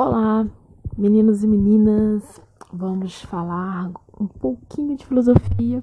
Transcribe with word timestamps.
Olá, 0.00 0.46
meninos 0.96 1.42
e 1.42 1.46
meninas. 1.48 2.40
Vamos 2.72 3.20
falar 3.22 3.90
um 4.16 4.28
pouquinho 4.28 4.96
de 4.96 5.04
filosofia 5.04 5.82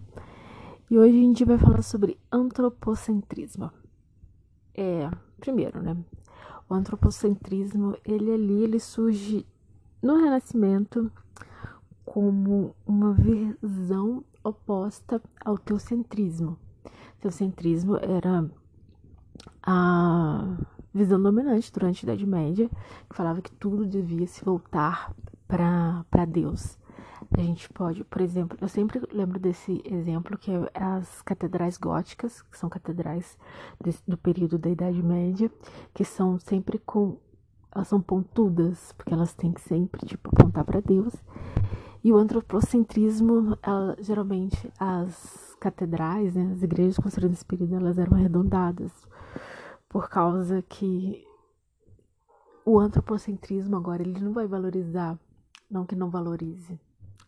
e 0.90 0.98
hoje 0.98 1.18
a 1.18 1.22
gente 1.22 1.44
vai 1.44 1.58
falar 1.58 1.82
sobre 1.82 2.18
antropocentrismo. 2.32 3.70
É, 4.74 5.12
primeiro, 5.38 5.82
né? 5.82 5.98
O 6.70 6.74
antropocentrismo, 6.74 7.98
ele 8.06 8.32
ali, 8.32 8.64
ele 8.64 8.80
surge 8.80 9.46
no 10.02 10.16
Renascimento 10.16 11.12
como 12.06 12.74
uma 12.86 13.12
visão 13.12 14.24
oposta 14.42 15.22
ao 15.44 15.58
teocentrismo. 15.58 16.58
Teocentrismo 17.20 17.98
era 17.98 18.50
a 19.62 20.58
visão 20.96 21.22
dominante 21.22 21.72
durante 21.72 22.06
a 22.06 22.14
Idade 22.14 22.26
Média, 22.26 22.70
que 23.10 23.16
falava 23.16 23.42
que 23.42 23.52
tudo 23.52 23.86
devia 23.86 24.26
se 24.26 24.44
voltar 24.44 25.14
para 25.48 26.26
Deus. 26.26 26.80
A 27.38 27.42
gente 27.42 27.68
pode, 27.70 28.04
por 28.06 28.22
exemplo, 28.22 28.58
eu 28.62 28.68
sempre 28.68 29.02
lembro 29.12 29.40
desse 29.40 29.82
exemplo 29.86 30.38
que 30.38 30.52
é 30.52 30.72
as 30.74 31.22
catedrais 31.22 31.78
góticas, 31.78 32.42
que 32.44 32.58
são 32.58 32.70
catedrais 32.70 33.38
do 34.08 34.18
período 34.18 34.58
da 34.58 34.70
Idade 34.70 35.04
Média, 35.04 35.52
que 35.94 36.06
são 36.06 36.40
sempre 36.40 36.80
com 36.80 37.18
elas 37.74 37.90
são 37.90 38.00
pontudas, 38.00 38.94
porque 38.94 39.14
elas 39.14 39.34
têm 39.34 39.52
que 39.52 39.60
sempre 39.60 40.06
tipo 40.06 40.30
apontar 40.32 40.64
para 40.64 40.80
Deus. 40.80 41.14
E 42.02 42.14
o 42.14 42.16
antropocentrismo, 42.16 43.58
ela, 43.62 43.98
geralmente 44.00 44.72
as 44.80 45.58
catedrais, 45.60 46.36
né, 46.36 46.54
as 46.54 46.64
igrejas 46.64 46.98
construídas 46.98 47.32
nesse 47.32 47.46
período, 47.46 47.76
elas 47.76 47.98
eram 47.98 48.16
arredondadas, 48.16 48.92
por 49.96 50.10
causa 50.10 50.62
que 50.62 51.26
o 52.66 52.78
antropocentrismo 52.78 53.78
agora 53.78 54.02
ele 54.02 54.20
não 54.20 54.34
vai 54.34 54.46
valorizar, 54.46 55.18
não 55.72 55.86
que 55.86 55.96
não 55.96 56.10
valorize. 56.10 56.78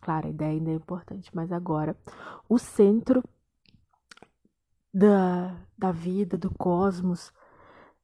Claro, 0.02 0.26
a 0.26 0.30
ideia 0.30 0.50
ainda 0.50 0.72
é 0.72 0.74
importante, 0.74 1.30
mas 1.32 1.50
agora 1.50 1.96
o 2.46 2.58
centro 2.58 3.24
da, 4.92 5.56
da 5.78 5.90
vida, 5.92 6.36
do 6.36 6.50
cosmos, 6.58 7.32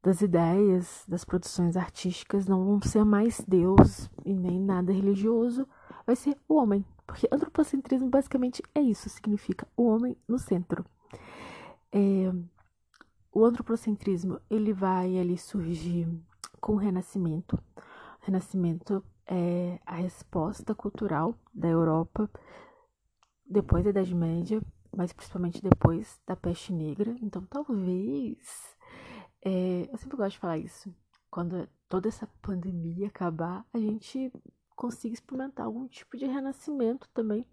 das 0.02 0.22
ideias, 0.22 1.04
das 1.06 1.26
produções 1.26 1.76
artísticas 1.76 2.46
não 2.46 2.64
vão 2.64 2.80
ser 2.80 3.04
mais 3.04 3.44
Deus 3.46 4.08
e 4.24 4.32
nem 4.32 4.58
nada 4.58 4.94
religioso, 4.94 5.68
vai 6.06 6.16
ser 6.16 6.38
o 6.48 6.54
homem. 6.54 6.82
Porque 7.06 7.28
antropocentrismo 7.30 8.08
basicamente 8.08 8.62
é 8.74 8.80
isso, 8.80 9.10
significa 9.10 9.68
o 9.76 9.84
homem 9.84 10.16
no 10.26 10.38
centro. 10.38 10.86
É, 11.92 12.32
o 13.34 13.44
antropocentrismo 13.44 14.40
ele 14.48 14.72
vai 14.72 15.18
ali 15.18 15.36
surgir 15.36 16.08
com 16.60 16.74
o 16.74 16.76
Renascimento. 16.76 17.56
O 17.76 18.26
Renascimento 18.26 19.04
é 19.26 19.80
a 19.84 19.96
resposta 19.96 20.72
cultural 20.72 21.34
da 21.52 21.68
Europa 21.68 22.30
depois 23.44 23.82
da 23.82 23.90
Idade 23.90 24.14
Média, 24.14 24.62
mas 24.96 25.12
principalmente 25.12 25.60
depois 25.60 26.20
da 26.24 26.36
Peste 26.36 26.72
Negra. 26.72 27.16
Então, 27.20 27.44
talvez 27.46 28.76
é, 29.44 29.88
eu 29.92 29.98
sempre 29.98 30.16
gosto 30.16 30.34
de 30.34 30.38
falar 30.38 30.58
isso. 30.58 30.94
Quando 31.28 31.68
toda 31.88 32.08
essa 32.08 32.28
pandemia 32.40 33.08
acabar, 33.08 33.66
a 33.72 33.78
gente 33.80 34.32
consiga 34.76 35.12
experimentar 35.12 35.66
algum 35.66 35.88
tipo 35.88 36.16
de 36.16 36.26
renascimento 36.26 37.08
também, 37.12 37.44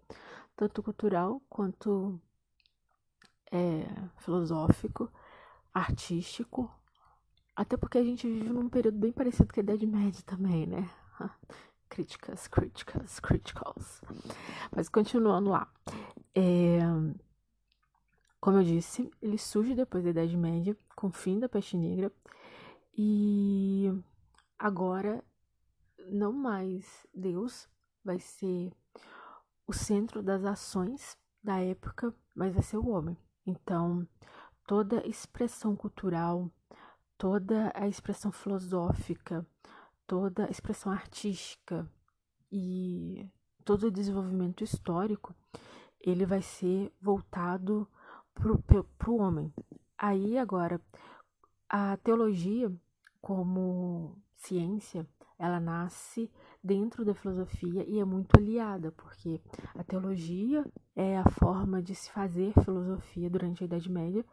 tanto 0.56 0.80
cultural 0.80 1.42
quanto 1.48 2.20
é, 3.50 3.84
filosófico 4.18 5.10
artístico. 5.72 6.70
Até 7.54 7.76
porque 7.76 7.98
a 7.98 8.04
gente 8.04 8.26
vive 8.26 8.48
num 8.48 8.68
período 8.68 8.98
bem 8.98 9.12
parecido 9.12 9.52
com 9.52 9.60
a 9.60 9.62
Idade 9.62 9.86
Média 9.86 10.22
também, 10.24 10.66
né? 10.66 10.90
críticas, 11.88 12.48
críticas, 12.48 13.20
criticals. 13.20 14.00
Mas 14.74 14.88
continuando 14.88 15.50
lá. 15.50 15.70
É, 16.34 16.78
como 18.40 18.56
eu 18.56 18.64
disse, 18.64 19.10
ele 19.20 19.38
surge 19.38 19.74
depois 19.74 20.02
da 20.02 20.10
Idade 20.10 20.36
Média, 20.36 20.76
com 20.96 21.08
o 21.08 21.12
fim 21.12 21.38
da 21.38 21.48
peste 21.48 21.76
negra. 21.76 22.10
E 22.96 23.92
agora, 24.58 25.22
não 26.08 26.32
mais 26.32 27.06
Deus 27.14 27.68
vai 28.04 28.18
ser 28.18 28.72
o 29.66 29.72
centro 29.72 30.22
das 30.22 30.44
ações 30.44 31.16
da 31.42 31.60
época, 31.60 32.14
mas 32.34 32.52
vai 32.52 32.62
ser 32.62 32.78
o 32.78 32.88
homem. 32.88 33.16
Então, 33.46 34.06
toda 34.72 35.06
expressão 35.06 35.76
cultural, 35.76 36.50
toda 37.18 37.70
a 37.74 37.86
expressão 37.86 38.32
filosófica, 38.32 39.46
toda 40.06 40.46
a 40.46 40.50
expressão 40.50 40.90
artística 40.90 41.86
e 42.50 43.28
todo 43.66 43.88
o 43.88 43.90
desenvolvimento 43.90 44.64
histórico, 44.64 45.34
ele 46.00 46.24
vai 46.24 46.40
ser 46.40 46.90
voltado 46.98 47.86
para 48.32 49.10
o 49.10 49.18
homem. 49.18 49.52
Aí 49.98 50.38
agora, 50.38 50.80
a 51.68 51.98
teologia 51.98 52.72
como 53.20 54.16
ciência, 54.36 55.06
ela 55.38 55.60
nasce 55.60 56.32
dentro 56.62 57.04
da 57.04 57.14
filosofia 57.14 57.84
e 57.88 57.98
é 57.98 58.04
muito 58.04 58.36
aliada, 58.38 58.92
porque 58.92 59.40
a 59.74 59.82
teologia 59.82 60.64
é 60.94 61.18
a 61.18 61.28
forma 61.30 61.82
de 61.82 61.94
se 61.94 62.10
fazer 62.10 62.52
filosofia 62.64 63.28
durante 63.28 63.64
a 63.64 63.66
Idade 63.66 63.90
Média, 63.90 64.24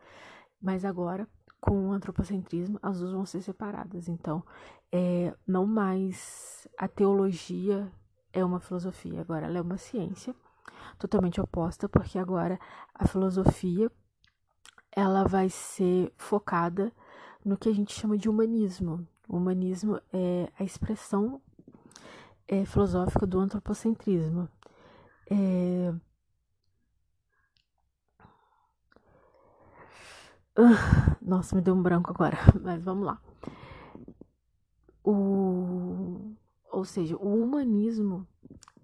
mas 0.62 0.86
agora 0.86 1.28
com 1.60 1.90
o 1.90 1.92
antropocentrismo 1.92 2.80
as 2.82 3.00
duas 3.00 3.12
vão 3.12 3.26
ser 3.26 3.42
separadas. 3.42 4.08
Então, 4.08 4.44
é, 4.92 5.36
não 5.48 5.66
mais 5.66 6.68
a 6.78 6.88
teologia 6.88 7.92
é 8.32 8.46
uma 8.46 8.60
filosofia, 8.60 9.22
agora 9.22 9.48
ela 9.48 9.58
é 9.58 9.62
uma 9.62 9.78
ciência 9.78 10.36
totalmente 10.98 11.42
oposta, 11.42 11.90
porque 11.90 12.20
agora 12.20 12.60
a 12.94 13.08
filosofia 13.08 13.92
ela 14.92 15.24
vai 15.24 15.50
ser 15.50 16.14
focada 16.18 16.92
no 17.44 17.58
que 17.58 17.70
a 17.70 17.74
gente 17.74 17.94
chama 17.94 18.18
de 18.18 18.30
humanismo. 18.30 19.08
O 19.28 19.38
humanismo 19.38 20.00
é 20.12 20.52
a 20.60 20.64
expressão 20.64 21.42
é, 22.50 22.66
filosófica 22.66 23.26
do 23.28 23.40
antropocentrismo. 23.40 24.50
É... 25.30 25.94
Nossa, 31.22 31.56
me 31.56 31.62
deu 31.62 31.76
um 31.76 31.82
branco 31.82 32.10
agora, 32.10 32.38
mas 32.60 32.84
vamos 32.84 33.06
lá. 33.06 33.22
O... 35.04 36.34
Ou 36.72 36.86
seja, 36.86 37.16
o 37.18 37.42
humanismo 37.42 38.28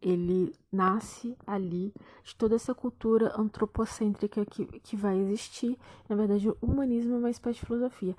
ele 0.02 0.54
nasce 0.72 1.36
ali 1.48 1.92
de 2.24 2.36
toda 2.36 2.56
essa 2.56 2.76
cultura 2.76 3.34
antropocêntrica 3.36 4.46
que, 4.46 4.66
que 4.80 4.96
vai 4.96 5.18
existir. 5.18 5.78
Na 6.08 6.16
verdade, 6.16 6.48
o 6.50 6.58
humanismo 6.62 7.16
é 7.16 7.18
uma 7.18 7.30
espécie 7.32 7.60
de 7.60 7.66
filosofia 7.66 8.16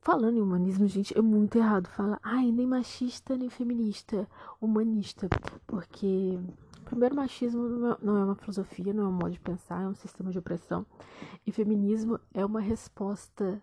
falando 0.00 0.38
em 0.38 0.40
humanismo, 0.40 0.86
gente, 0.86 1.16
é 1.16 1.20
muito 1.20 1.56
errado 1.58 1.88
falar, 1.88 2.18
ai, 2.22 2.50
nem 2.50 2.66
machista 2.66 3.36
nem 3.36 3.48
feminista, 3.48 4.28
humanista, 4.60 5.28
porque 5.66 6.38
primeiro 6.84 7.14
machismo 7.14 7.68
não 8.00 8.16
é 8.16 8.24
uma 8.24 8.34
filosofia, 8.34 8.94
não 8.94 9.04
é 9.04 9.08
um 9.08 9.12
modo 9.12 9.30
de 9.30 9.40
pensar, 9.40 9.82
é 9.82 9.88
um 9.88 9.94
sistema 9.94 10.30
de 10.30 10.38
opressão, 10.38 10.86
e 11.46 11.52
feminismo 11.52 12.18
é 12.32 12.44
uma 12.44 12.60
resposta, 12.60 13.62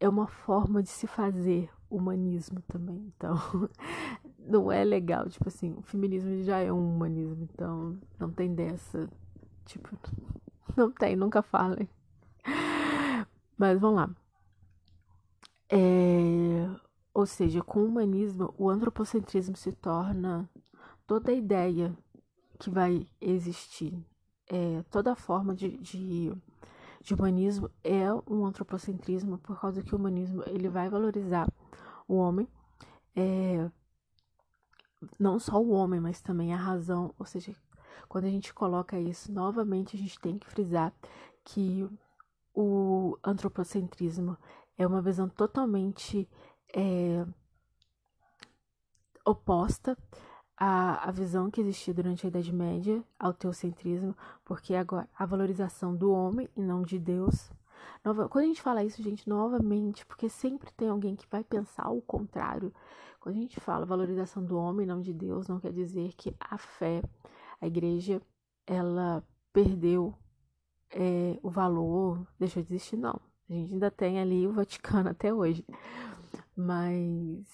é 0.00 0.08
uma 0.08 0.26
forma 0.26 0.82
de 0.82 0.88
se 0.88 1.06
fazer 1.06 1.70
humanismo 1.88 2.60
também, 2.62 3.12
então 3.16 3.36
não 4.38 4.72
é 4.72 4.84
legal, 4.84 5.28
tipo 5.28 5.48
assim, 5.48 5.74
o 5.76 5.82
feminismo 5.82 6.42
já 6.42 6.58
é 6.58 6.72
um 6.72 6.94
humanismo, 6.94 7.48
então 7.52 7.96
não 8.18 8.30
tem 8.30 8.52
dessa, 8.54 9.08
tipo, 9.64 9.96
não 10.76 10.90
tem, 10.90 11.14
nunca 11.14 11.42
falem. 11.42 11.88
Mas 13.56 13.80
vamos 13.80 13.96
lá. 13.96 14.25
É, 15.68 16.68
ou 17.12 17.26
seja, 17.26 17.62
com 17.62 17.80
o 17.80 17.86
humanismo, 17.86 18.54
o 18.58 18.68
antropocentrismo 18.68 19.56
se 19.56 19.72
torna 19.72 20.48
toda 21.06 21.30
a 21.30 21.34
ideia 21.34 21.96
que 22.58 22.70
vai 22.70 23.06
existir, 23.20 24.04
é, 24.48 24.82
toda 24.90 25.16
forma 25.16 25.54
de, 25.54 25.76
de, 25.78 26.32
de, 27.02 27.14
humanismo 27.14 27.70
é 27.82 28.12
um 28.28 28.44
antropocentrismo, 28.46 29.38
por 29.38 29.60
causa 29.60 29.82
que 29.82 29.94
o 29.94 29.98
humanismo 29.98 30.42
ele 30.46 30.68
vai 30.68 30.88
valorizar 30.88 31.48
o 32.08 32.16
homem, 32.16 32.48
é, 33.14 33.70
não 35.18 35.38
só 35.38 35.60
o 35.60 35.70
homem, 35.70 36.00
mas 36.00 36.20
também 36.20 36.54
a 36.54 36.56
razão, 36.56 37.14
ou 37.18 37.26
seja, 37.26 37.54
quando 38.08 38.24
a 38.26 38.30
gente 38.30 38.54
coloca 38.54 38.98
isso 38.98 39.32
novamente, 39.32 39.96
a 39.96 39.98
gente 39.98 40.18
tem 40.20 40.38
que 40.38 40.46
frisar 40.46 40.92
que 41.44 41.88
o 42.54 43.18
antropocentrismo 43.22 44.36
é 44.76 44.86
uma 44.86 45.00
visão 45.00 45.28
totalmente 45.28 46.28
é, 46.74 47.26
oposta 49.24 49.96
à, 50.56 51.08
à 51.08 51.10
visão 51.10 51.50
que 51.50 51.60
existia 51.60 51.94
durante 51.94 52.26
a 52.26 52.28
Idade 52.28 52.52
Média, 52.52 53.02
ao 53.18 53.32
teocentrismo, 53.32 54.16
porque 54.44 54.74
agora 54.74 55.08
a 55.16 55.26
valorização 55.26 55.94
do 55.94 56.12
homem 56.12 56.48
e 56.56 56.62
não 56.62 56.82
de 56.82 56.98
Deus, 56.98 57.50
Nova, 58.04 58.28
quando 58.28 58.44
a 58.44 58.48
gente 58.48 58.62
fala 58.62 58.84
isso, 58.84 59.02
gente, 59.02 59.28
novamente, 59.28 60.06
porque 60.06 60.28
sempre 60.28 60.70
tem 60.72 60.88
alguém 60.88 61.16
que 61.16 61.26
vai 61.28 61.42
pensar 61.42 61.90
o 61.90 62.00
contrário. 62.00 62.72
Quando 63.20 63.36
a 63.36 63.38
gente 63.40 63.58
fala 63.60 63.84
valorização 63.84 64.44
do 64.44 64.56
homem, 64.56 64.86
não 64.86 65.00
de 65.00 65.12
Deus, 65.12 65.48
não 65.48 65.58
quer 65.58 65.72
dizer 65.72 66.12
que 66.14 66.34
a 66.38 66.56
fé, 66.56 67.02
a 67.60 67.66
igreja, 67.66 68.22
ela 68.66 69.24
perdeu 69.52 70.14
é, 70.90 71.38
o 71.42 71.50
valor, 71.50 72.24
deixou 72.38 72.62
de 72.62 72.72
existir, 72.72 72.96
não. 72.96 73.20
A 73.48 73.52
gente 73.52 73.74
ainda 73.74 73.90
tem 73.90 74.20
ali 74.20 74.46
o 74.46 74.52
Vaticano 74.52 75.10
até 75.10 75.32
hoje. 75.32 75.64
Mas 76.56 77.46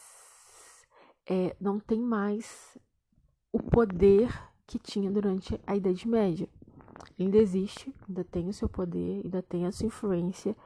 é, 1.29 1.57
não 1.61 1.79
tem 1.79 2.01
mais 2.01 2.79
o 3.53 3.63
poder 3.63 4.33
que 4.67 4.79
tinha 4.79 5.11
durante 5.11 5.61
a 5.67 5.77
Idade 5.77 6.09
Média. 6.09 6.49
Ainda 7.19 7.37
existe, 7.37 7.95
ainda 8.09 8.25
tem 8.25 8.49
o 8.49 8.53
seu 8.53 8.69
poder, 8.69 9.23
ainda 9.25 9.43
tem 9.43 9.67
a 9.67 9.73
sua 9.73 9.87
influência, 9.87 10.57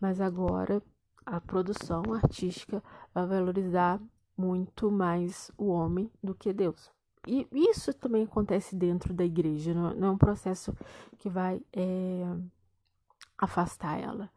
mas 0.00 0.20
agora 0.20 0.82
a 1.26 1.40
produção 1.40 2.02
artística 2.12 2.82
vai 3.12 3.26
valorizar 3.26 4.00
muito 4.36 4.90
mais 4.90 5.50
o 5.58 5.66
homem 5.66 6.10
do 6.22 6.34
que 6.34 6.52
Deus. 6.52 6.90
E 7.26 7.46
isso 7.52 7.92
também 7.92 8.22
acontece 8.22 8.76
dentro 8.76 9.12
da 9.12 9.24
igreja, 9.24 9.74
não 9.74 10.08
é 10.08 10.10
um 10.10 10.16
processo 10.16 10.74
que 11.18 11.28
vai 11.28 11.60
é, 11.72 12.24
afastar 13.36 13.98
ela, 14.00 14.30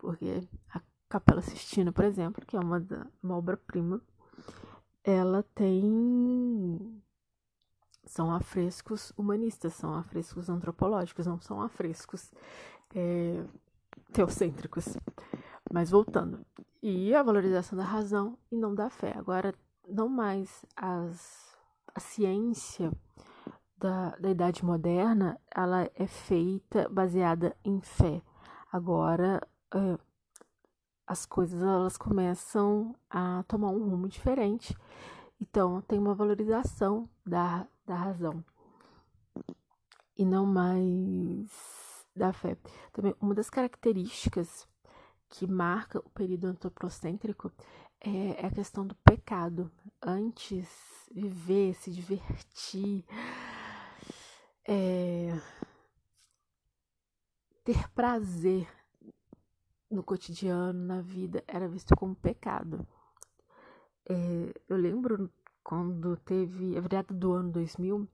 porque 0.00 0.42
a 0.74 0.80
Capela 1.08 1.42
Sistina, 1.42 1.92
por 1.92 2.04
exemplo, 2.04 2.44
que 2.46 2.56
é 2.56 2.60
uma, 2.60 2.82
uma 3.22 3.36
obra-prima, 3.36 4.00
ela 5.04 5.42
tem 5.54 7.00
são 8.04 8.34
afrescos 8.34 9.12
humanistas, 9.16 9.74
são 9.74 9.94
afrescos 9.94 10.48
antropológicos, 10.48 11.26
não 11.26 11.40
são 11.40 11.62
afrescos 11.62 12.32
é, 12.94 13.44
teocêntricos. 14.12 14.96
Mas 15.72 15.90
voltando, 15.90 16.44
e 16.82 17.14
a 17.14 17.22
valorização 17.22 17.78
da 17.78 17.84
razão 17.84 18.36
e 18.50 18.56
não 18.56 18.74
da 18.74 18.90
fé. 18.90 19.14
Agora, 19.16 19.54
não 19.86 20.08
mais 20.08 20.64
as, 20.74 21.56
a 21.94 22.00
ciência 22.00 22.90
da, 23.76 24.16
da 24.16 24.30
idade 24.30 24.64
moderna, 24.64 25.38
ela 25.54 25.88
é 25.94 26.06
feita 26.06 26.88
baseada 26.88 27.56
em 27.64 27.80
fé. 27.80 28.22
Agora, 28.72 29.40
é, 29.74 29.98
as 31.06 31.26
coisas 31.26 31.62
elas 31.62 31.96
começam 31.96 32.94
a 33.08 33.42
tomar 33.48 33.70
um 33.70 33.90
rumo 33.90 34.08
diferente. 34.08 34.76
Então, 35.40 35.80
tem 35.82 35.98
uma 35.98 36.14
valorização 36.14 37.08
da, 37.26 37.66
da 37.86 37.94
razão 37.94 38.44
e 40.16 40.24
não 40.24 40.44
mais 40.44 41.48
da 42.14 42.32
fé. 42.32 42.56
Também 42.92 43.14
uma 43.20 43.34
das 43.34 43.48
características 43.48 44.68
que 45.30 45.46
marca 45.46 45.98
o 45.98 46.10
período 46.10 46.46
antropocêntrico 46.46 47.50
é, 48.00 48.42
é 48.42 48.46
a 48.46 48.50
questão 48.50 48.86
do 48.86 48.94
pecado. 48.96 49.70
Antes, 50.02 50.68
viver, 51.10 51.74
se 51.74 51.90
divertir, 51.90 53.04
é, 54.66 55.40
ter 57.64 57.88
prazer 57.90 58.68
no 59.90 60.02
cotidiano, 60.02 60.86
na 60.86 61.00
vida, 61.00 61.42
era 61.46 61.68
visto 61.68 61.96
como 61.96 62.14
pecado. 62.14 62.86
É, 64.08 64.52
eu 64.68 64.76
lembro 64.76 65.30
quando 65.62 66.16
teve 66.16 66.76
a 66.76 66.80
virada 66.80 67.12
do 67.12 67.32
ano 67.32 67.50
2000, 67.50 68.08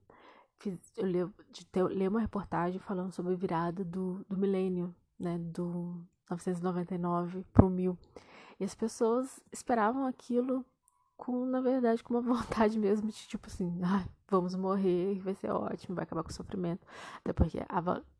fiz, 0.59 0.93
eu 0.97 1.07
li, 1.07 1.19
de 1.51 1.67
ter, 1.67 1.85
li 1.91 2.09
uma 2.09 2.21
reportagem 2.21 2.81
falando 2.81 3.13
sobre 3.13 3.35
a 3.35 3.37
virada 3.37 3.85
do, 3.85 4.25
do 4.29 4.37
milênio, 4.37 4.95
né, 5.19 5.39
do 5.39 6.03
999 6.31 7.45
para 7.53 7.67
o 7.67 7.71
1000. 7.71 7.97
E 8.59 8.65
as 8.65 8.75
pessoas 8.75 9.41
esperavam 9.53 10.07
aquilo 10.07 10.65
com, 11.17 11.47
na 11.47 11.61
verdade, 11.61 12.03
com 12.03 12.15
uma 12.15 12.21
vontade 12.35 12.79
mesmo 12.79 13.09
de 13.09 13.27
tipo 13.27 13.47
assim, 13.47 13.81
ah, 13.83 14.07
vamos 14.29 14.55
morrer, 14.55 15.19
vai 15.21 15.35
ser 15.35 15.51
ótimo, 15.51 15.95
vai 15.95 16.05
acabar 16.05 16.23
com 16.23 16.31
o 16.31 16.33
sofrimento. 16.33 16.87
Até 17.19 17.33
porque 17.33 17.59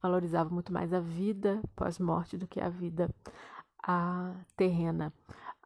valorizava 0.03 0.51
muito 0.51 0.73
mais 0.73 0.93
a 0.93 1.01
vida 1.01 1.61
pós-morte 1.75 2.37
do 2.37 2.47
que 2.47 2.61
a 2.61 2.69
vida 2.69 3.09
a 3.83 4.35
terrena. 4.57 5.13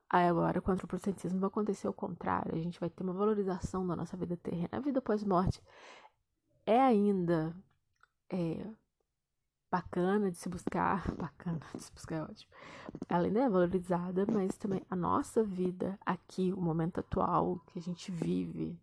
Aí 0.09 0.27
agora, 0.27 0.61
com 0.61 0.71
o 0.71 0.75
antropocentismo, 0.75 1.39
vai 1.39 1.49
acontecer 1.49 1.89
o 1.89 1.93
contrário. 1.93 2.55
A 2.55 2.59
gente 2.59 2.81
vai 2.81 2.91
ter 2.91 3.03
uma 3.03 3.13
valorização 3.13 3.87
da 3.87 3.95
nossa 3.95 4.17
vida 4.17 4.37
terrena. 4.37 4.69
A 4.73 4.81
vida 4.81 5.01
pós-morte 5.01 5.63
é 6.67 6.81
ainda 6.81 7.55
é, 8.29 8.67
bacana 9.71 10.31
de 10.31 10.37
se 10.37 10.49
buscar. 10.49 11.11
Bacana 11.17 11.61
de 11.75 11.83
se 11.83 11.93
buscar 11.93 12.17
é 12.17 12.23
ótimo. 12.23 12.53
Ela 13.09 13.27
ainda 13.27 13.41
é 13.41 13.49
valorizada, 13.49 14.27
mas 14.27 14.57
também 14.57 14.83
a 14.91 14.97
nossa 14.97 15.43
vida 15.43 15.99
aqui, 16.05 16.53
o 16.53 16.61
momento 16.61 17.01
atual 17.01 17.61
que 17.67 17.79
a 17.79 17.83
gente 17.83 18.11
vive, 18.11 18.79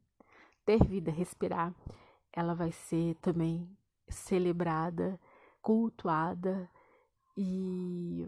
ter 0.66 0.84
vida, 0.84 1.12
respirar, 1.12 1.74
ela 2.32 2.54
vai 2.54 2.72
ser 2.72 3.16
também 3.16 3.70
celebrada, 4.08 5.20
cultuada 5.62 6.70
e 7.36 8.26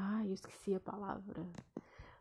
Ai, 0.00 0.28
eu 0.28 0.34
esqueci 0.34 0.72
a 0.76 0.80
palavra. 0.80 1.44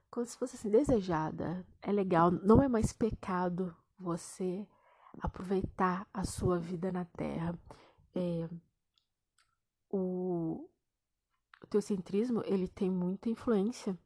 Como 0.09 0.25
se 0.25 0.35
fosse 0.35 0.55
assim, 0.55 0.69
desejada. 0.69 1.63
É 1.79 1.91
legal. 1.91 2.31
Não 2.31 2.59
é 2.59 2.67
mais 2.67 2.91
pecado 2.91 3.75
você 3.99 4.67
aproveitar 5.21 6.07
a 6.11 6.23
sua 6.23 6.57
vida 6.57 6.91
na 6.91 7.05
Terra. 7.05 7.53
É, 8.15 8.49
o, 9.89 10.69
o 11.61 11.67
teocentrismo, 11.67 12.41
ele 12.45 12.67
tem 12.67 12.89
muita 12.89 13.29
influência 13.29 13.97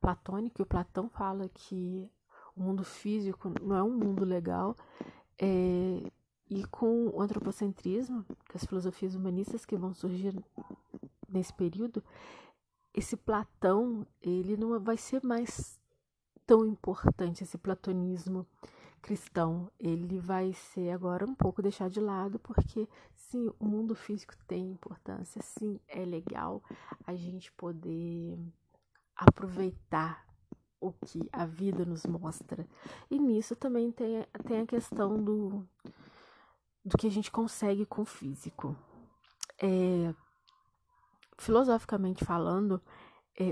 platônica. 0.00 0.60
E 0.60 0.64
o 0.64 0.66
Platão 0.66 1.08
fala 1.08 1.48
que 1.48 2.10
o 2.56 2.62
mundo 2.62 2.84
físico 2.84 3.52
não 3.62 3.76
é 3.76 3.82
um 3.82 3.96
mundo 3.96 4.24
legal. 4.24 4.76
É, 5.38 6.10
e 6.50 6.64
com 6.66 7.08
o 7.08 7.20
antropocentrismo, 7.20 8.24
com 8.24 8.56
as 8.56 8.64
filosofias 8.64 9.14
humanistas 9.14 9.66
que 9.66 9.76
vão 9.76 9.92
surgir 9.92 10.34
nesse 11.28 11.52
período, 11.52 12.02
esse 12.94 13.16
Platão, 13.16 14.06
ele 14.20 14.56
não 14.56 14.78
vai 14.80 14.96
ser 14.96 15.22
mais 15.22 15.78
tão 16.46 16.64
importante, 16.64 17.44
esse 17.44 17.58
platonismo 17.58 18.46
cristão. 19.02 19.70
Ele 19.78 20.18
vai 20.18 20.52
ser 20.52 20.90
agora 20.90 21.24
um 21.24 21.34
pouco 21.34 21.62
deixado 21.62 21.92
de 21.92 22.00
lado, 22.00 22.38
porque 22.38 22.88
sim, 23.30 23.50
o 23.58 23.64
mundo 23.64 23.94
físico 23.94 24.34
tem 24.46 24.70
importância, 24.70 25.40
sim, 25.42 25.78
é 25.86 26.04
legal 26.04 26.62
a 27.06 27.14
gente 27.14 27.52
poder 27.52 28.38
aproveitar 29.14 30.26
o 30.80 30.92
que 30.92 31.28
a 31.32 31.44
vida 31.44 31.84
nos 31.84 32.06
mostra. 32.06 32.66
E 33.10 33.18
nisso 33.18 33.54
também 33.56 33.90
tem, 33.90 34.24
tem 34.46 34.60
a 34.60 34.66
questão 34.66 35.22
do, 35.22 35.66
do 36.84 36.96
que 36.96 37.06
a 37.06 37.10
gente 37.10 37.30
consegue 37.30 37.84
com 37.84 38.02
o 38.02 38.06
físico. 38.06 38.76
É, 39.60 40.14
filosoficamente 41.36 42.24
falando, 42.24 42.80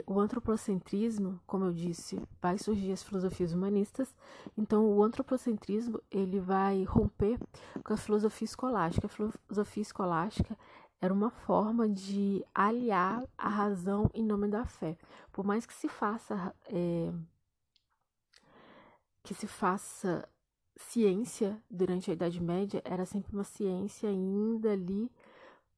o 0.06 0.18
antropocentrismo, 0.18 1.40
como 1.46 1.66
eu 1.66 1.72
disse, 1.72 2.20
vai 2.42 2.58
surgir 2.58 2.92
as 2.92 3.02
filosofias 3.02 3.52
humanistas. 3.52 4.14
Então, 4.56 4.84
o 4.84 5.02
antropocentrismo 5.02 6.02
ele 6.10 6.40
vai 6.40 6.82
romper 6.82 7.38
com 7.84 7.94
a 7.94 7.96
filosofia 7.96 8.44
escolástica. 8.44 9.06
A 9.06 9.10
filosofia 9.10 9.82
escolástica 9.82 10.58
era 11.00 11.14
uma 11.14 11.30
forma 11.30 11.88
de 11.88 12.44
aliar 12.54 13.24
a 13.38 13.48
razão 13.48 14.10
em 14.12 14.24
nome 14.24 14.48
da 14.48 14.64
fé. 14.64 14.98
Por 15.32 15.44
mais 15.44 15.64
que 15.64 15.74
se 15.74 15.88
faça 15.88 16.54
é, 16.68 17.12
que 19.22 19.34
se 19.34 19.46
faça 19.46 20.28
ciência 20.76 21.62
durante 21.70 22.10
a 22.10 22.14
Idade 22.14 22.40
Média, 22.40 22.82
era 22.84 23.04
sempre 23.04 23.32
uma 23.32 23.44
ciência 23.44 24.08
ainda 24.08 24.72
ali 24.72 25.10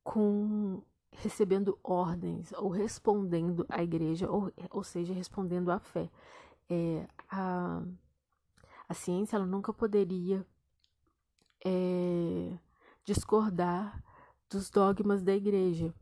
com 0.02 0.82
recebendo 1.12 1.78
ordens 1.82 2.52
ou 2.52 2.68
respondendo 2.68 3.66
à 3.68 3.82
igreja, 3.82 4.30
ou, 4.30 4.52
ou 4.70 4.84
seja, 4.84 5.12
respondendo 5.12 5.70
à 5.70 5.78
fé. 5.78 6.10
É, 6.68 7.06
a, 7.30 7.82
a 8.88 8.94
ciência 8.94 9.36
ela 9.36 9.46
nunca 9.46 9.72
poderia 9.72 10.46
é, 11.64 12.58
discordar 13.04 14.02
dos 14.48 14.70
dogmas 14.70 15.22
da 15.22 15.34
igreja. 15.34 15.94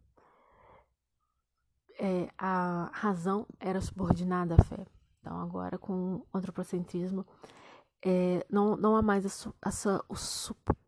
É, 1.98 2.28
a 2.36 2.90
razão 2.92 3.46
era 3.58 3.80
subordinada 3.80 4.54
à 4.54 4.64
fé. 4.64 4.86
Então, 5.20 5.40
agora 5.40 5.78
com 5.78 6.16
o 6.16 6.26
antropocentrismo, 6.32 7.26
é, 8.04 8.46
não, 8.50 8.76
não 8.76 8.94
há 8.96 9.02
mais 9.02 9.24
essa, 9.24 9.52
essa 9.62 10.04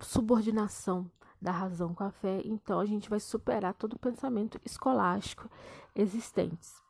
subordinação 0.00 1.10
da 1.40 1.52
razão 1.52 1.94
com 1.94 2.04
a 2.04 2.10
fé, 2.10 2.40
então 2.44 2.80
a 2.80 2.86
gente 2.86 3.08
vai 3.08 3.20
superar 3.20 3.74
todo 3.74 3.94
o 3.94 3.98
pensamento 3.98 4.60
escolástico 4.64 5.48
existentes. 5.94 6.82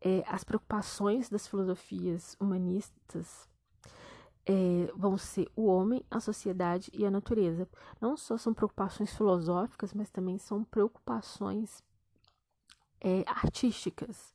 É, 0.00 0.22
as 0.26 0.44
preocupações 0.44 1.28
das 1.28 1.48
filosofias 1.48 2.36
humanistas 2.38 3.48
é, 4.46 4.92
vão 4.94 5.18
ser 5.18 5.50
o 5.56 5.66
homem, 5.66 6.04
a 6.10 6.20
sociedade 6.20 6.90
e 6.94 7.04
a 7.04 7.10
natureza. 7.10 7.68
Não 8.00 8.16
só 8.16 8.36
são 8.36 8.54
preocupações 8.54 9.14
filosóficas, 9.14 9.92
mas 9.92 10.10
também 10.10 10.38
são 10.38 10.62
preocupações 10.62 11.82
é, 13.00 13.24
artísticas. 13.26 14.34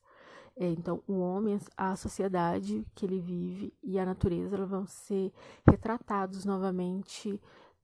É, 0.58 0.70
então, 0.70 1.01
o 1.08 1.20
homem, 1.20 1.58
a 1.77 1.96
sociedade 1.96 2.86
que 2.94 3.06
ele 3.06 3.20
vive 3.20 3.74
e 3.82 3.98
a 3.98 4.06
natureza 4.06 4.65
vão 4.65 4.86
ser 4.86 5.32
retratados 5.65 6.44
novamente, 6.44 7.41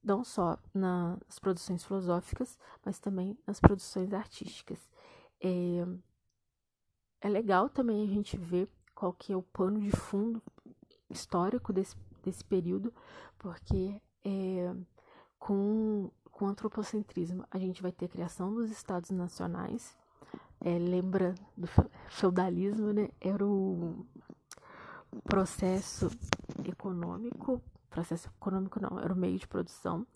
não 0.08 0.24
só 0.24 0.58
nas 0.72 1.38
produções 1.38 1.84
filosóficas, 1.84 2.58
mas 2.82 2.98
também 2.98 3.38
nas 3.46 3.60
produções 3.60 4.14
artísticas. 4.14 4.88
É, 5.38 5.86
é 7.20 7.28
legal 7.28 7.68
também 7.68 8.02
a 8.02 8.06
gente 8.06 8.38
ver 8.38 8.70
qual 8.94 9.12
que 9.12 9.34
é 9.34 9.36
o 9.36 9.42
pano 9.42 9.78
de 9.78 9.90
fundo 9.90 10.42
histórico 11.10 11.74
desse, 11.74 11.94
desse 12.22 12.42
período, 12.42 12.92
porque 13.38 14.00
é, 14.24 14.74
com, 15.38 16.10
com 16.32 16.46
o 16.46 16.48
antropocentrismo 16.48 17.44
a 17.50 17.58
gente 17.58 17.82
vai 17.82 17.92
ter 17.92 18.06
a 18.06 18.08
criação 18.08 18.54
dos 18.54 18.70
estados 18.70 19.10
nacionais, 19.10 19.94
é, 20.58 20.78
lembra 20.78 21.34
do 21.54 21.68
feudalismo, 22.08 22.94
né? 22.94 23.10
Era 23.20 23.46
o 23.46 24.06
processo 25.24 26.10
econômico, 26.64 27.62
processo 27.98 28.28
econômico 28.28 28.80
não, 28.80 29.00
era 29.00 29.12
o 29.12 29.16
meio 29.16 29.38
de 29.38 29.48
produção. 29.48 30.06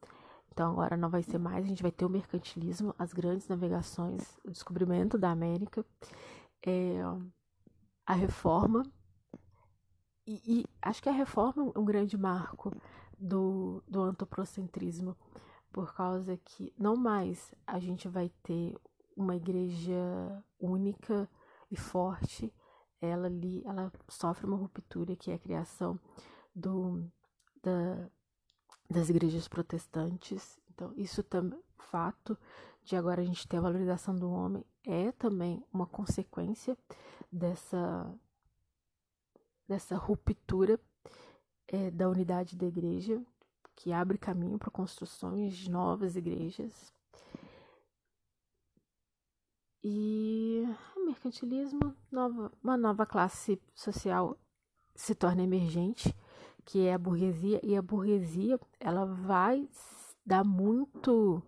Então 0.52 0.70
agora 0.70 0.96
não 0.96 1.10
vai 1.10 1.22
ser 1.22 1.38
mais, 1.38 1.64
a 1.64 1.68
gente 1.68 1.82
vai 1.82 1.90
ter 1.90 2.04
o 2.04 2.10
mercantilismo, 2.10 2.94
as 2.98 3.12
grandes 3.12 3.48
navegações, 3.48 4.38
o 4.44 4.50
descobrimento 4.50 5.18
da 5.18 5.30
América, 5.30 5.84
é, 6.64 7.00
a 8.06 8.14
reforma. 8.14 8.84
E, 10.26 10.60
e, 10.60 10.64
acho 10.80 11.02
que 11.02 11.08
a 11.08 11.12
reforma 11.12 11.72
é 11.74 11.78
um 11.78 11.84
grande 11.84 12.16
marco 12.16 12.72
do, 13.18 13.82
do 13.88 14.02
antropocentrismo, 14.02 15.16
por 15.72 15.94
causa 15.94 16.36
que 16.36 16.72
não 16.78 16.94
mais 16.94 17.52
a 17.66 17.80
gente 17.80 18.06
vai 18.06 18.30
ter 18.42 18.76
uma 19.16 19.34
igreja 19.34 20.44
única 20.60 21.28
e 21.70 21.76
forte, 21.76 22.52
ela 23.00 23.26
ali, 23.26 23.62
ela 23.64 23.90
sofre 24.08 24.46
uma 24.46 24.56
ruptura 24.56 25.16
que 25.16 25.30
é 25.30 25.34
a 25.34 25.38
criação 25.38 25.98
do, 26.54 27.10
da, 27.62 28.08
das 28.90 29.08
igrejas 29.08 29.48
protestantes. 29.48 30.58
Então, 30.70 30.92
isso 30.96 31.22
também, 31.22 31.62
fato 31.78 32.38
de 32.82 32.96
agora 32.96 33.20
a 33.20 33.24
gente 33.24 33.46
ter 33.46 33.58
a 33.58 33.60
valorização 33.60 34.16
do 34.16 34.30
homem 34.30 34.64
é 34.84 35.12
também 35.12 35.64
uma 35.72 35.86
consequência 35.86 36.76
dessa 37.30 38.12
dessa 39.68 39.96
ruptura 39.96 40.78
é, 41.68 41.90
da 41.90 42.08
unidade 42.08 42.56
da 42.56 42.66
igreja 42.66 43.22
que 43.76 43.92
abre 43.92 44.18
caminho 44.18 44.58
para 44.58 44.70
construções 44.70 45.54
de 45.56 45.70
novas 45.70 46.16
igrejas 46.16 46.92
e 49.84 50.64
o 50.96 51.04
mercantilismo, 51.04 51.94
nova, 52.10 52.52
uma 52.62 52.76
nova 52.76 53.04
classe 53.04 53.60
social 53.74 54.38
se 54.94 55.14
torna 55.14 55.42
emergente, 55.42 56.14
que 56.64 56.86
é 56.86 56.94
a 56.94 56.98
burguesia, 56.98 57.60
e 57.62 57.76
a 57.76 57.82
burguesia 57.82 58.58
ela 58.78 59.04
vai 59.04 59.68
dar 60.24 60.44
muito 60.44 61.42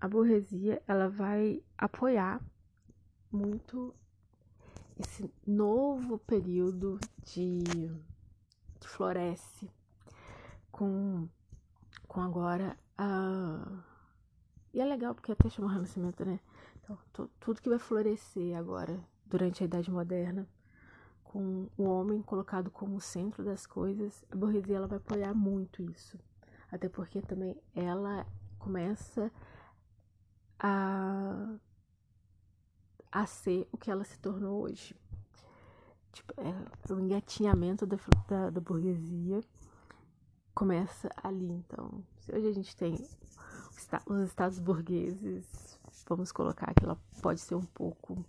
a 0.00 0.06
burguesia 0.06 0.82
ela 0.86 1.08
vai 1.08 1.62
apoiar 1.76 2.40
muito 3.32 3.94
esse 4.98 5.30
novo 5.46 6.18
período 6.18 6.98
de 7.24 7.62
que 8.80 8.88
floresce 8.88 9.70
com 10.70 11.28
com 12.06 12.20
agora 12.20 12.76
a 12.96 13.82
e 14.72 14.80
é 14.80 14.84
legal 14.84 15.14
porque 15.14 15.32
até 15.32 15.48
chama 15.48 15.72
Renascimento, 15.72 16.24
né? 16.24 16.38
Então, 16.82 16.98
tudo 17.40 17.60
que 17.60 17.68
vai 17.68 17.78
florescer 17.78 18.56
agora, 18.56 18.98
durante 19.26 19.62
a 19.62 19.66
Idade 19.66 19.90
Moderna, 19.90 20.48
com 21.28 21.68
o 21.76 21.84
homem 21.84 22.22
colocado 22.22 22.70
como 22.70 23.00
centro 23.00 23.44
das 23.44 23.66
coisas, 23.66 24.24
a 24.30 24.36
burguesia 24.36 24.76
ela 24.76 24.86
vai 24.86 24.98
apoiar 24.98 25.34
muito 25.34 25.82
isso. 25.82 26.18
Até 26.70 26.88
porque 26.88 27.20
também 27.22 27.56
ela 27.74 28.26
começa 28.58 29.30
a, 30.58 31.54
a 33.12 33.26
ser 33.26 33.68
o 33.70 33.78
que 33.78 33.90
ela 33.90 34.04
se 34.04 34.18
tornou 34.18 34.62
hoje. 34.62 34.96
Tipo, 36.12 36.34
é, 36.40 36.92
o 36.92 36.98
engatinhamento 36.98 37.86
da, 37.86 37.98
da, 38.26 38.50
da 38.50 38.60
burguesia 38.60 39.40
começa 40.54 41.08
ali. 41.22 41.50
Então, 41.50 42.02
se 42.18 42.34
hoje 42.34 42.48
a 42.48 42.52
gente 42.52 42.76
tem 42.76 42.94
os 44.06 44.20
estados 44.20 44.58
burgueses 44.58 45.78
vamos 46.08 46.32
colocar 46.32 46.72
que 46.74 46.84
ela 46.84 46.98
pode 47.20 47.40
ser 47.40 47.54
um 47.54 47.64
pouco 47.64 48.24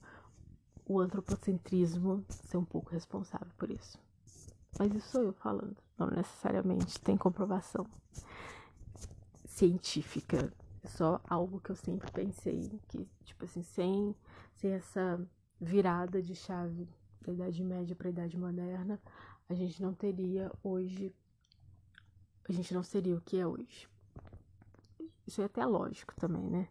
o 0.90 1.00
antropocentrismo 1.00 2.26
ser 2.28 2.58
um 2.58 2.66
pouco 2.66 2.90
responsável 2.90 3.52
por 3.60 3.70
isso. 3.70 4.00
Mas 4.78 4.92
isso 4.96 5.12
sou 5.12 5.22
eu 5.22 5.34
falando, 5.34 5.78
não 5.96 6.08
necessariamente 6.08 7.00
tem 7.00 7.16
comprovação 7.16 7.86
científica. 9.46 10.52
É 10.84 10.88
só 10.88 11.22
algo 11.30 11.60
que 11.60 11.70
eu 11.70 11.76
sempre 11.76 12.12
pensei 12.12 12.82
que, 12.88 13.08
tipo 13.24 13.46
assim, 13.46 13.62
sem, 13.62 14.16
sem 14.56 14.72
essa 14.72 15.24
virada 15.62 16.24
de 16.24 16.34
chave 16.34 16.90
da 17.22 17.34
Idade 17.34 17.64
Média 17.64 17.96
para 17.96 18.08
a 18.08 18.12
Idade 18.12 18.36
Moderna, 18.36 19.00
a 19.48 19.54
gente 19.54 19.80
não 19.84 19.94
teria 19.94 20.52
hoje, 20.64 21.14
a 22.48 22.52
gente 22.52 22.74
não 22.74 22.82
seria 22.82 23.16
o 23.16 23.22
que 23.22 23.38
é 23.38 23.46
hoje. 23.46 23.88
Isso 25.28 25.40
é 25.44 25.46
até 25.46 25.64
lógico 25.64 26.16
também, 26.16 26.50
né? 26.50 26.68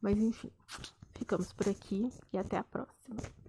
Mas 0.00 0.18
enfim, 0.18 0.52
ficamos 1.14 1.52
por 1.52 1.68
aqui 1.68 2.12
e 2.32 2.38
até 2.38 2.58
a 2.58 2.64
próxima. 2.64 3.39